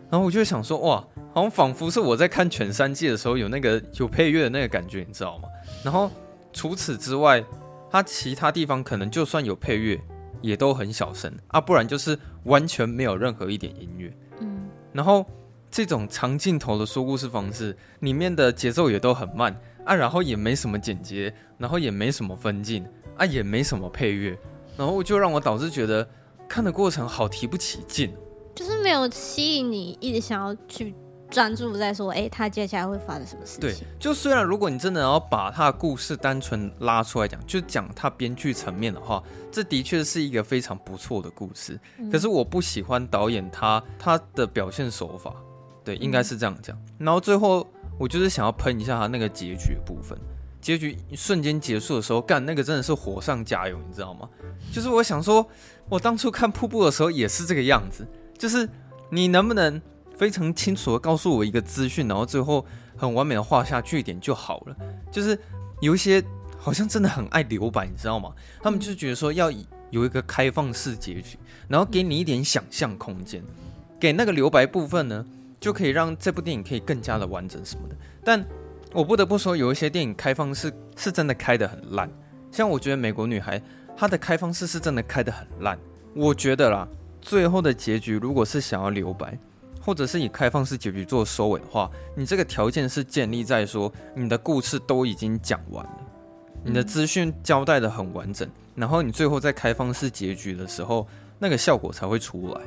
[0.08, 1.04] 然后我就想说，哇，
[1.36, 5.50] 好像仿佛是我在看《犬三季》的时候有那个有配乐的那个感觉，你知道吗？
[5.84, 6.10] 然后
[6.54, 7.43] 除此之外，
[7.91, 10.00] 它其他地方可能就算有配乐，
[10.41, 14.17] 也都很小声啊，不然就是完全没有任何一点音乐。
[14.39, 15.26] 嗯，然后
[15.69, 24.39] 这种长镜头的说故事方式，里面的节奏也都很慢啊，然后也没什么剪接，然后也没什么分镜啊，也没什么配乐，
[24.78, 26.08] 然后就让我导致觉得
[26.48, 28.13] 看的过程好提不起劲。
[28.56, 30.95] 就是没有吸引你，一直想要去
[31.36, 33.60] 专注在说，哎、欸，他接下来会发生什么事情？
[33.60, 39.21] 对，就虽然如果你真的要把他的故事单纯拉出来讲，就讲他编剧层面的话，
[39.52, 41.78] 这的确是一个非常不错的故事。
[41.98, 45.36] 嗯、可是我不喜欢导演他他的表现手法，
[45.84, 46.74] 对，应该是这样讲。
[46.78, 47.67] 嗯、然后最后
[48.00, 50.17] 我就是想要喷一下他那个结局的部分，
[50.62, 54.30] 结局瞬间结束的时候，干那个真的是火上加油，你知道吗？
[54.71, 55.45] 就是我想说，
[55.89, 58.08] 我当初看瀑布的时候也是这个样子。
[58.38, 58.69] 就是
[59.10, 59.82] 你能不能
[60.17, 64.75] 非常清楚的告诉我一个资讯，然后最后很完美的画下句点就好了。
[65.12, 65.38] 就是
[65.82, 66.23] 有一些
[66.58, 68.34] 好像真的很爱留白，你知道吗？
[68.62, 69.51] 他们就是觉得说要
[69.91, 73.43] 有一个开放式结局，然后给你一点想象空间，
[73.99, 75.25] 给那个留白部分呢，
[75.60, 77.95] 就可以让这部电影可以更加的完整什么的。
[78.23, 78.43] 但
[78.93, 82.10] 我不得不说，有一些电影开放式是真的开得很烂，
[82.51, 83.60] 像我觉得《美国女孩》
[83.95, 85.78] 它的开放式是真的开得很烂，
[86.15, 86.88] 我觉得啦。
[87.21, 89.38] 最后的结局，如果是想要留白，
[89.86, 96.00] 或者是以开放式结局做收尾的话，你这个条件是建立在说你的故事都已经讲完了，
[96.63, 102.62] 你的资讯交代的很完整，然后你最后在开放式结局的时候，那个效果才会出来。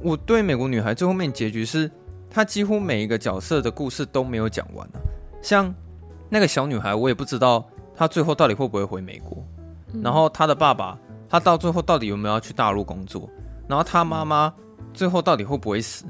[0.00, 1.90] 我对美国女孩最后面结局是，
[2.30, 5.02] 她几乎每一个角色的故事都没有讲完啊，
[5.42, 5.74] 像
[6.28, 9.44] 那个小女孩，我也不知道她最后到底会不会回美国，
[10.02, 10.96] 然后她的爸爸，
[11.28, 13.28] 她到最后到底有没有要去大陆工作？
[13.66, 14.54] 然后她妈妈
[14.94, 16.04] 最后到底会不会死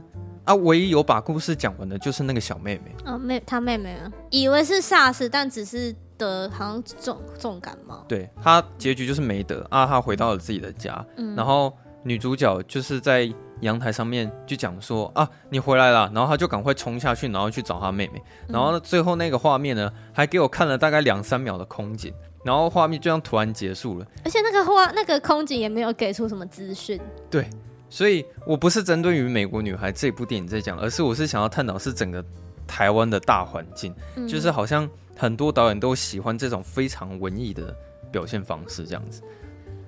[0.44, 0.54] 啊？
[0.54, 8.04] 唯一有把故事讲完的就是那个小妹妹啊，妹她妹妹啊，以为是 SARS，但只是得好像重重感冒。
[8.08, 11.04] 对，她结局就是没得啊，她回到了自己的家。
[11.16, 18.22] 嗯，然后女主角就是在阳台上面就讲说啊，你回来了，然后她就赶快冲下去，然后去找她妹妹。
[18.48, 22.12] 然后最后那个画面呢，还给我看了大概两三秒的空景。
[22.42, 26.98] 然后画面就这样突然结束了，而且那个画那个空景也没有给出什么资讯。
[27.30, 27.46] 对，
[27.90, 32.24] 所以我不是针对于《美国女孩》这部电影在讲，而是我是想要探讨是整个
[32.66, 37.76] 台湾的大环境，嗯、就是好像很多导演都喜欢这种非常文艺的
[38.10, 39.20] 表现方式这样子。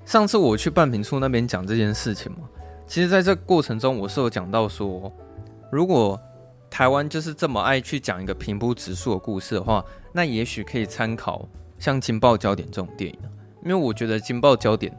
[0.05, 2.49] 上次我去半瓶醋那边讲这件事情嘛，
[2.87, 5.11] 其实在这个过程中我是有讲到说，
[5.71, 6.21] 如果
[6.69, 11.49] 台湾就是这么爱去讲一个平铺直述的故事的话，那也许可以参考。
[11.79, 13.19] 像《惊爆焦点》这种电影，
[13.65, 14.93] 因为我觉得《惊爆焦点》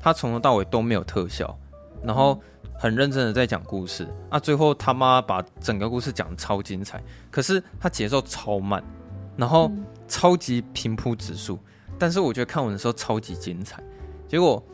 [0.00, 1.54] 它从头到尾都没有特效，
[2.02, 2.40] 然后
[2.80, 6.98] 很认真的在讲故事啊，最后他妈把整个故事讲得超精彩，
[7.30, 8.82] 可是他节奏超慢，
[9.36, 9.70] 然后
[10.08, 11.58] 超级平铺直述，
[11.98, 13.82] 但是我觉得看完的时候超级精彩。
[14.26, 14.64] 结果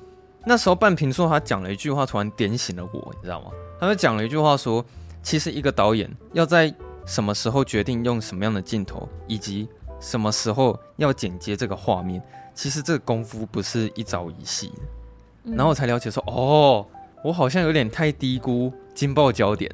[0.44, 3.50] 那时候半瓶说他讲了一句话，突然点醒了我，你知道吗？
[3.80, 4.84] 他就讲了一句话说，
[5.20, 6.72] 其实一个导演要在
[7.06, 12.22] 什么时候决定用什么样的镜头，以及什么时候要剪接这个画面？
[12.54, 15.52] 其实这个功夫不是一朝一夕的。
[15.56, 16.86] 然后我才了解说，哦，
[17.26, 19.70] 我好像有点太低估惊爆焦点。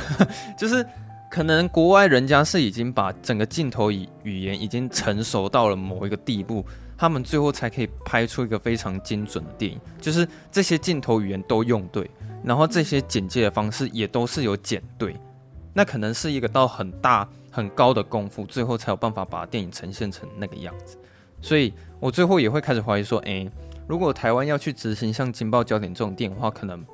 [0.56, 0.84] 就是
[1.30, 6.64] 可能国外人家是已经把整个镜头语语言已经成熟到了某一个地步，
[6.96, 9.78] 他们最后才可以拍出一个非常精准的电影。
[10.00, 12.10] 就是这些镜头语言都用对，
[12.42, 15.14] 然后这些剪接的方式也都是有剪对。
[15.72, 17.28] 那可能是一个到很大。
[17.54, 20.98] 很高的功夫，最后才有办法把电影呈现成那个样子。
[21.40, 23.48] 所以我最后也会开始怀疑说，诶，
[23.86, 26.84] 如果台湾要去执行像《惊爆焦点》这种电影的话，可能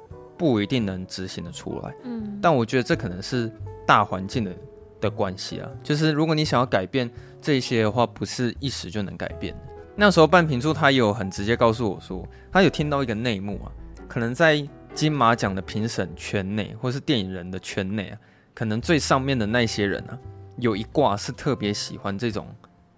[0.41, 1.95] 不一定能执行的出来。
[2.05, 3.53] 嗯，但我觉得这可能是
[3.87, 4.57] 大环境的
[5.03, 5.69] 的关系啊。
[5.83, 7.11] 就是如果你想要改变
[7.43, 9.61] 这些的话，不是一时就能改变的。
[9.95, 13.69] 那时候半瓶醋他有很直接告诉我说，他有听到一个内幕啊，
[14.09, 18.19] 可能在金马奖的评审圈内，或是电影人的圈内啊，
[18.55, 20.19] 可能最上面的那些人啊。
[20.57, 22.47] 有一挂是特别喜欢这种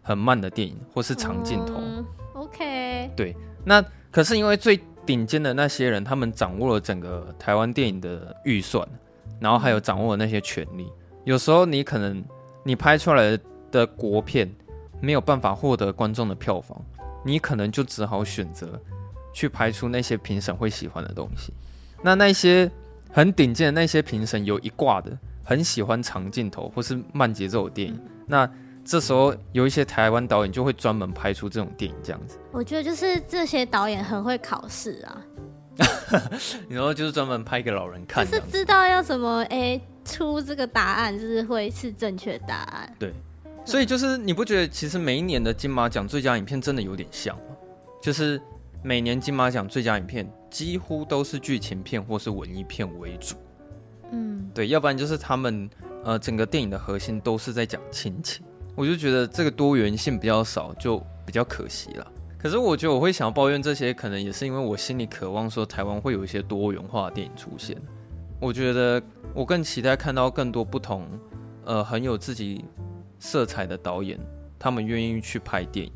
[0.01, 1.75] 很慢的电影，或是长镜头。
[1.79, 8.87] 嗯、OK，对，那可是因为最顶尖的那些人，他们掌握了整个台湾电影的预算，
[9.41, 10.87] 然后还有掌握了那些权利，
[11.25, 12.25] 有时候你可能
[12.65, 13.39] 你拍出来
[13.71, 14.51] 的国片
[15.01, 16.81] 没有办法获得观众的票房，
[17.25, 18.81] 你可能就只好选择
[19.33, 21.53] 去拍出那些评审会喜欢的东西。
[22.03, 22.71] 那那些
[23.11, 28.49] 很顶尖的那些评审有一挂的，很喜欢长镜头或是慢节奏的电影，那
[28.85, 32.39] 这时候有一些台湾导演就会专门拍出这种电影，这样子。
[32.51, 35.23] 我觉得就是这些导演很会考试啊。
[36.69, 42.95] 你说就是专门拍给老人看，就是知道要怎么哎、欸、出这个答案，就是会是正确答案。
[42.99, 43.13] 对，
[43.65, 47.57] 所以就是你不觉得其实每一年的金马奖最佳影片真的有点像吗？
[48.03, 48.41] 就是
[48.83, 53.37] 每年金马奖最佳影片几乎都是剧情片或是文艺片为主。
[54.11, 55.71] 嗯，对，要不然就是他们
[56.05, 58.45] 呃整个电影的核心都是在讲亲情。
[58.75, 62.13] 我就觉得这个多元性比较少，就比较可惜了。
[62.39, 67.77] 可是我觉得我会想要抱怨这些，可能也是因为我心里渴望说台湾会有一些多元化的电影出现。
[68.41, 69.01] 我觉得
[69.35, 71.07] 我更期待看到更多不同，
[71.65, 72.65] 呃，很有自己
[73.21, 74.19] 色彩的导演，
[74.59, 75.93] 他们愿意去拍电影。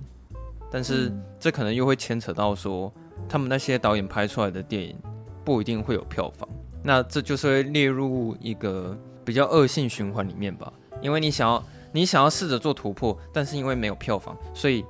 [0.70, 2.92] 但是这可能又会牵扯到说，
[3.28, 4.96] 他们那些导演拍出来的电影
[5.44, 6.48] 不一定会有票房。
[6.82, 10.72] 那这就是会列入一个比较恶性循环里面吧。
[11.02, 11.62] 因为你想要
[11.96, 14.85] 你想要试着做突破，但是因为没有票房，所以。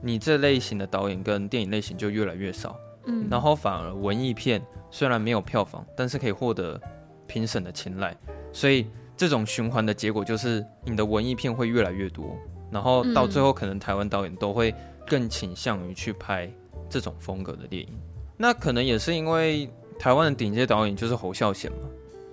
[0.00, 6.80] 你这类型的导演跟电影类型就越来越少，嗯，然后反而文艺片虽然没有票房，但是可以获得
[7.26, 8.16] 评审的青睐，
[8.52, 12.38] 所以这种循环的结果就是你的文艺片会越来越多，
[12.70, 14.72] 然后到最后可能台湾导演都会
[15.04, 16.48] 更倾向于去拍
[16.88, 17.88] 这种风格的电影，
[18.36, 19.68] 那可能也是因为
[19.98, 21.78] 台湾的顶尖导演就是侯孝贤嘛，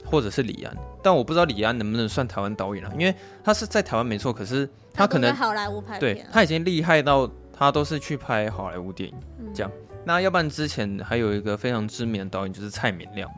[0.06, 7.30] 或者是李安，但我不知道李安能不能算台湾导演啊，因为他是在台湾没错，可是他可能他好莱坞拍片，对，他已经厉害到。
[7.58, 9.16] 他都是去拍好莱坞电影，
[9.54, 9.72] 这样。
[10.04, 13.38] 那要不然之前还有一个非常知名的导演就是蔡明亮嘛。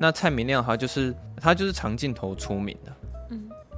[0.00, 2.92] 那蔡明亮他就是他就是长镜头出名的。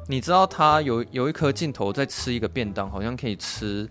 [0.07, 3.91] 你知道他有有一颗镜头在吃一个便当，好像可以吃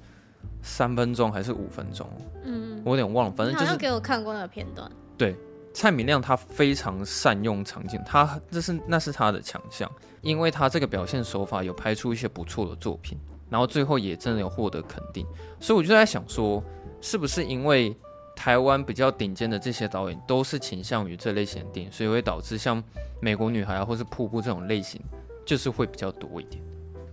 [0.62, 2.10] 三分钟还是五分钟？
[2.46, 4.90] 嗯，我有点忘了，反正就是给我看过那个片段。
[5.18, 5.36] 对，
[5.74, 9.90] 蔡明亮他非常善用长镜，他这是那是他的强项，
[10.22, 13.18] 因为他这个表现手法有拍出一些不错的作品。
[13.50, 15.26] 然后最后也真的有获得肯定，
[15.60, 16.64] 所以我就在想说，
[17.02, 17.98] 是不是因为
[18.36, 22.80] 台湾比较顶尖的这些导演都是倾向于这类型的电影，所以会导致像
[23.20, 25.02] 《美国女孩》啊或是《瀑布》这种类型，
[25.48, 26.64] 就是会比较多一点。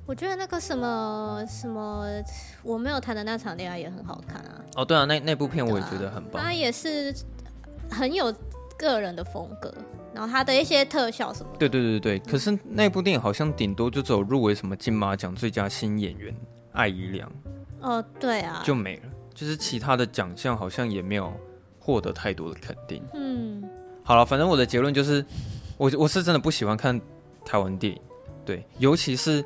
[0.05, 2.07] 我觉得那个什么什么
[2.63, 4.63] 我没有谈的那场恋爱也很好看啊。
[4.75, 6.43] 哦，对啊，那那部片我也觉得很棒。
[6.43, 7.15] 它也是
[7.91, 8.31] 很有
[8.77, 9.73] 个人的风格。
[10.15, 16.35] 然后他的一些特效什么的，对对对对，可是那部电影好像顶多就只有入围什么金马奖最佳新演员
[16.73, 17.31] 艾怡良，
[17.81, 19.03] 哦对啊，就没了，
[19.35, 21.31] 就是其他的奖项好像也没有
[21.79, 23.03] 获得太多的肯定。
[23.13, 23.63] 嗯，
[24.03, 25.23] 好了，反正我的结论就是，
[25.77, 26.99] 我我是真的不喜欢看
[27.45, 28.01] 台湾电影，
[28.45, 29.45] 对，尤其是。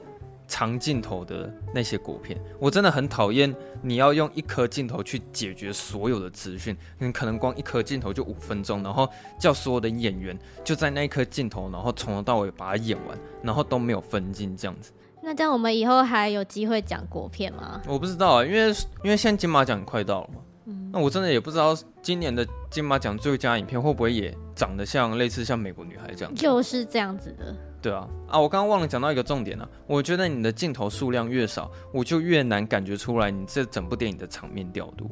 [0.51, 3.55] 长镜头的那些国片，我真的很讨厌。
[3.83, 9.09] 你要用一颗镜头去解决所有的资讯，你可能光一颗镜头就五分钟，然后
[9.39, 14.91] 叫所有的演员就在那一颗镜头，然后从头到尾把它演完，然后都没有分镜这样子。
[15.23, 17.81] 那这样我们以后还有机会讲国片吗？
[17.87, 18.69] 我不知道啊，因为
[19.05, 20.41] 因为现在金马奖快到了嘛。
[20.67, 20.91] 嗯。
[20.93, 26.43] 那我真的也不知道今年的金马奖最佳影片会不会也长得像类似像美国女孩这样子。
[26.43, 27.57] 就是这样子的。
[27.83, 29.67] 对啊，啊，我刚刚忘了讲到一个重点了。
[29.87, 35.11] 我觉得你的镜头数量越少，我就越难感觉出来你这整部电影的场面调度。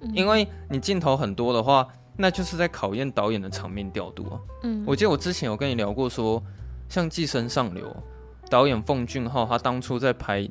[0.00, 0.12] 嗯。
[0.14, 4.38] 因为你镜头很多的话，那就是在考验导演的场面调度啊。
[4.62, 6.42] 嗯，我记得我之前有跟你聊过说，说
[6.88, 7.84] 像《寄生上流》，
[8.48, 10.48] 导演奉俊昊他当初在拍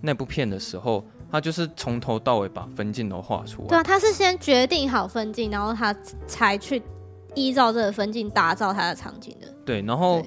[0.00, 3.68] 那部片的时候，他就是从头到尾把分镜都画出来。
[3.68, 5.94] 对啊，他是先决定好分镜，然后他
[6.26, 6.82] 才去
[7.36, 9.46] 依照这个分镜打造他的场景的。
[9.64, 10.20] 对，然后。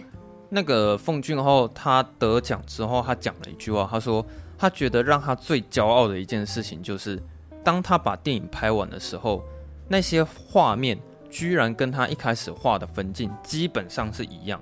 [0.50, 4.26] 那个奉俊昊他得奖之后，他讲了一句话，他说
[4.58, 7.22] 他觉得让他最骄傲的一件事情就是，
[7.64, 9.44] 当他把电影拍完的时候，
[9.88, 10.98] 那些画面
[11.30, 14.62] 居然跟他一开始画的分镜基本上是一样，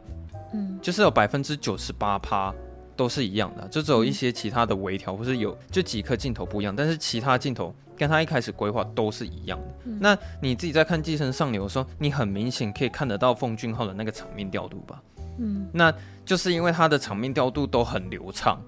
[0.54, 2.54] 嗯，就是有百分之九十八趴
[2.96, 9.68] 都是一样的，就只有一些其他的微调或是有就几颗镜头不一样，但是其他镜头跟他一开始规划都是一样的。
[9.86, 10.00] 嗯。
[10.02, 15.02] 那你自己在看《寄生上流》的时候，你很明显可以看得到奉俊昊的那个场面调度吧？
[15.38, 15.94] 嗯，那
[16.26, 18.60] 就是因为它的场面调度都很流畅，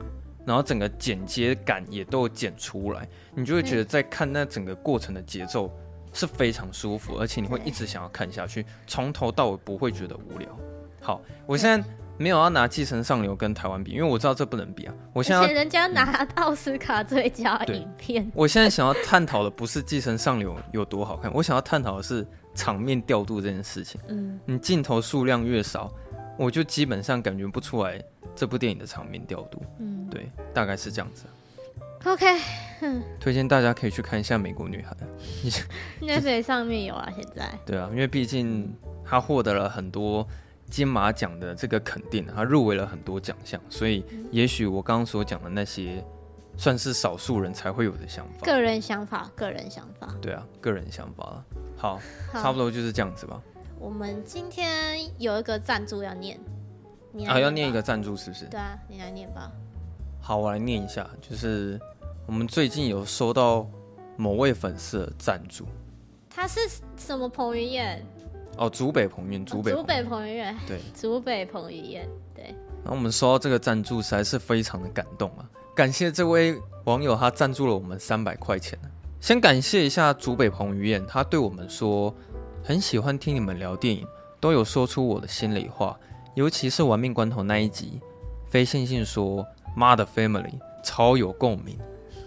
[0.46, 5.72] 然后整个剪接感也都剪出来，你就会觉得在看那整个过程的节奏
[6.14, 10.48] 是非常舒服，而且你会一直想要看下去，从头到尾不会觉得无聊。
[11.02, 11.88] 好，我现在
[12.18, 14.94] 没有要拿《寄生上流》跟台湾比，因为我知道这不能比啊。
[15.14, 22.26] 我现在人家拿奥斯卡最佳影片，我现在想要探讨的不是《寄生上流》有多好看，我想要探讨的是
[22.56, 24.02] 场面调度这件事情。
[24.08, 25.92] 嗯，你镜头数量越少。
[26.38, 28.02] 我就基本上感觉不出来
[28.36, 29.62] 这部电影的场面调度。
[29.80, 31.26] 嗯，对，大概是这样子。
[32.06, 32.26] OK，
[33.20, 34.96] 推荐大家可以去看一下《美国女孩》。
[36.00, 37.52] Netflix 上面有啊，现在。
[37.66, 38.74] 对啊，因为毕竟
[39.04, 40.26] 他获得了很多
[40.70, 46.04] 金马奖的这个肯定，他入围了很多奖项，所以也许我刚刚所讲的那些，
[46.56, 48.46] 算是少数人才会有的想法。
[48.46, 50.14] 个人想法，个人想法。
[50.22, 51.44] 对啊，个人想法。
[51.76, 52.00] 好，
[52.32, 53.42] 好差不多就是这样子吧。
[53.80, 56.40] 我们今天有一个赞助要念，
[57.12, 58.46] 你啊，要念一个赞助是不是？
[58.46, 59.52] 对啊，你来念吧。
[60.20, 61.80] 好，我来念一下，就是。
[62.26, 63.66] 我们最近有收到
[64.18, 65.66] 某位粉丝的赞助，
[66.30, 66.60] 他是
[66.98, 68.06] 什么彭于晏？
[68.58, 72.06] 哦，竹北彭于晏，竹北竹北彭于晏，对，竹北彭于晏，
[72.36, 72.54] 对。
[72.84, 75.50] 然后我们收到这个赞助，实在是非常的感动啊！
[75.74, 78.78] 感谢这位网友，他赞助了我们三百块钱。
[79.22, 82.14] 先感谢一下竹北彭于晏，他对我们说
[82.68, 84.06] 很喜欢听你们聊电影，
[84.42, 85.98] 都有说出我的心里话，
[86.36, 88.02] 尤其是玩命关头那一集，
[88.50, 90.52] 非线性说妈的 family
[90.84, 91.80] 超有共鸣。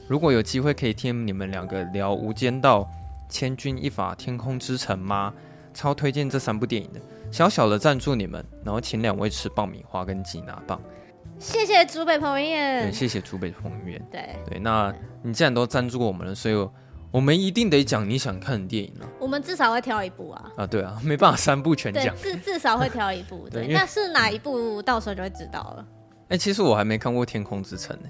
[0.08, 2.80] 如果有机会可以听你们两个聊《无间道》
[3.28, 5.30] 《千钧一发》《天空之城》吗？
[5.74, 6.98] 超推荐这三部电影的，
[7.30, 10.80] 小小的赞助你们，然后请两位吃爆米花跟吉拿棒。
[11.38, 14.06] 谢谢竹北彭于晏，谢谢竹北彭于晏。
[14.10, 14.90] 对对，那
[15.22, 16.68] 你既然都赞助我们了，所以
[17.10, 19.08] 我们一定得讲你想看的电影了。
[19.18, 20.52] 我们至少会挑一部啊。
[20.56, 23.48] 啊，对啊，没办法三部全讲，至至少会挑一部。
[23.50, 24.80] 对，那是哪一部？
[24.82, 25.86] 到时候就会知道了。
[26.28, 28.08] 哎、欸，其实我还没看过《天空之城》呢。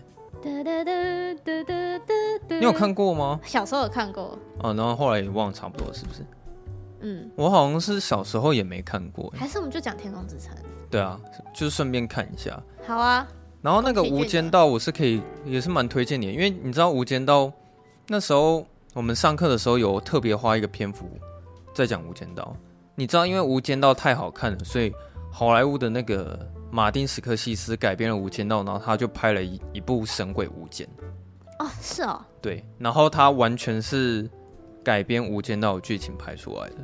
[2.48, 3.40] 你有看过吗？
[3.44, 6.24] 小时候有看过，哦，然后后来也忘了差不多是不是？
[7.01, 10.55] 嗯，我好像是小时候也没看过，还是我们就讲《天空之城》？
[10.90, 11.18] 对啊，
[11.55, 12.62] 就是顺便看一下。
[12.86, 13.26] 好啊。
[13.62, 17.44] 然后那个《无间道》我是可以，也是蛮推荐你的，因为你知道《无间道》
[18.09, 21.09] 那时候我们上课的时候有特别花一个篇幅
[21.72, 22.55] 在讲《无间道》，
[22.95, 24.93] 你知道，因为《无间道》太好看了，所以
[25.30, 26.38] 好莱坞的那个。
[26.72, 30.86] 马丁·史克西斯改编了《无间道》，然后他就拍了一一部《神鬼无间》。
[31.64, 32.24] 哦，是哦。
[32.41, 34.30] 对，然后他完全是
[34.84, 36.76] 改编《无间道》剧情拍出来的。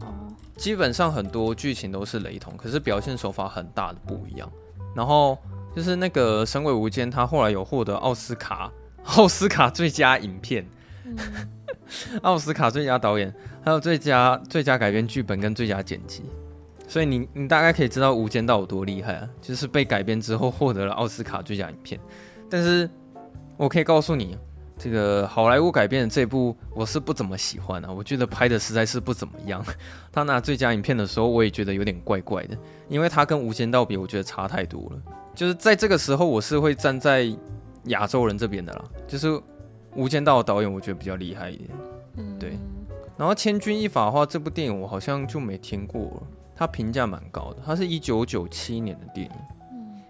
[0.00, 0.12] 哦。
[0.56, 4.50] 基本上很多剧情都是雷同，可是表现手法很大的不一样。
[4.92, 5.38] 然后
[5.72, 8.72] 就是那个《神鬼无间》，他后来有获得奥斯卡
[9.04, 10.68] 奥斯卡最佳影片，
[12.22, 13.32] 奥斯卡最佳导演，
[13.62, 16.22] 还有最佳最佳改编剧本跟最佳剪辑。
[16.86, 19.28] 所以你你大概可以知道《无间道》有多厉害啊！
[19.42, 22.00] 就是被改编之后获得了奥斯卡最佳影片。
[22.48, 22.88] 但是
[23.58, 24.38] 我可以告诉你，
[24.78, 29.62] 这个好莱坞改编的这部我是不怎么喜欢啊，我觉得拍的实在是不怎么样。
[30.10, 32.56] 他拿最佳影片的时候，我也觉得有点怪怪的，
[32.88, 35.02] 因为他跟《无间道》比，我觉得差太多了。
[35.34, 37.30] 就是在这个时候，我是会站在
[37.84, 38.84] 亚洲人这边的啦。
[39.06, 39.26] 就是
[39.98, 41.70] 《无间道》的导演，我觉得比较厉害一点。
[42.16, 42.56] 嗯，对。
[43.16, 46.22] 然后《千钧一发》的话，这部电影我好像就没听过了。
[46.54, 49.32] 他评价蛮高的，它是一九九七年的电影，
[49.72, 50.00] 嗯，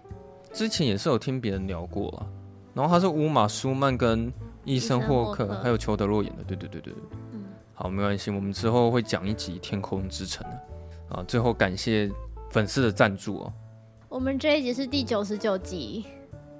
[0.53, 2.27] 之前也是有听别人聊过了，
[2.73, 4.31] 然后它是乌玛·舒曼跟
[4.63, 10.45] 伊森·霍克还有裘德·洛演的，对对对对对，嗯，好，没关系，我们之后会讲一集《天空之城》
[11.15, 12.09] 啊，最后感谢
[12.51, 13.53] 粉丝的赞助哦。
[14.07, 16.05] 我们这一集是第九十九集，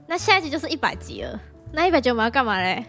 [0.05, 1.39] 那下一集就是一百集了，
[1.71, 2.85] 那一百集我们要干嘛嘞？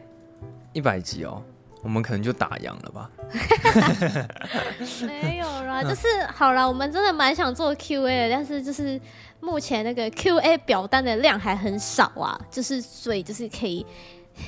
[0.73, 1.43] 一百集哦。
[1.83, 3.11] 我们可能就打烊了吧？
[5.07, 6.69] 没有啦， 就是好了。
[6.69, 9.01] 我们真的蛮想做 Q&A 的，但是就是
[9.41, 12.39] 目前那个 Q&A 表单的量还很少啊。
[12.51, 13.87] 就是所以就是可以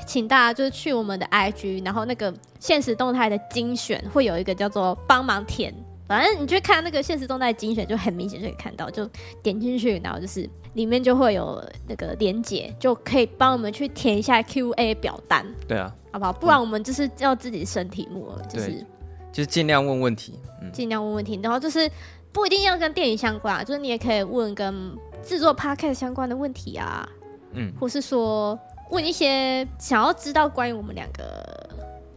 [0.07, 5.75] 请大家就是去我们的 IG，然后那个现实动态的精选会有一个叫做帮忙填。
[6.13, 9.09] 反正你去看那个现实动态精选，就很明显就可以看到，就
[9.43, 15.47] 点进去，然后就是里面就会有那个连接，就可以帮我们去填一下 Q&A 表单。
[15.67, 15.95] 对啊。
[16.13, 16.31] 好不好？
[16.31, 18.87] 不然我们就是要自己生题目了，嗯、就是
[19.33, 21.91] 就是尽量问问题，嗯，尽量问问题，然后就是
[22.33, 27.09] 不一定要跟电影相关啊，就是你也可以问跟制作 podcast 相关的问题啊，
[27.53, 28.59] 嗯，或是说
[28.91, 31.62] 问一些想要知道关于我们两个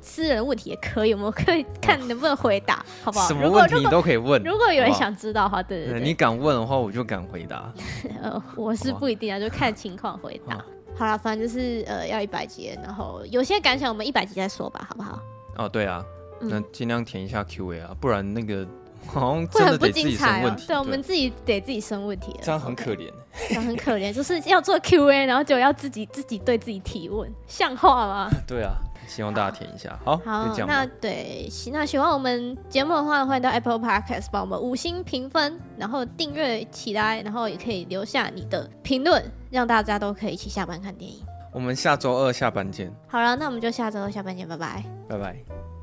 [0.05, 3.27] 私人问题也可以，我们可以看能不能回答，哦、好不好？
[3.27, 4.41] 什么问题你都可以问。
[4.43, 7.73] 如果有人想知道的话，对对对，你敢问的话，我就敢回答。
[8.21, 10.63] 呃，我是不一定啊，就看情况回答。
[10.95, 15.19] 好了，反正就是呃要一百集，然后有些感想我们一百集再说吧，好不好？
[15.57, 16.05] 哦，对啊，
[16.39, 18.65] 那尽量填一下 Q&A 啊，不然那个
[19.07, 20.45] 好像真的得自己生问题。
[20.45, 20.67] 会很不精彩哦。
[20.67, 23.11] 对，我们自己得自己生问题，这样很可怜。
[23.49, 28.29] 这样很可怜，就是要做 Q&A，然后就要自己自己对自己提问，像话吗？
[28.47, 28.75] 对啊。
[29.07, 41.19] 希望大家填一下，好，好，好，那对，那喜欢我们节目的话，欢迎到 Apple Podcast 帮我们五星评分，然后订阅起来，然后也可以留下你的评论，让大家都可以一起下班看电影。
[41.51, 42.93] 我们下周二下班见。
[43.07, 45.74] 好了，那我们就下周二下班见，拜拜，拜拜。